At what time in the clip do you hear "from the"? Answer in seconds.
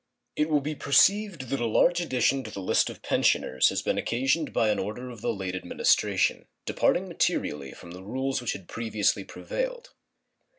7.73-8.01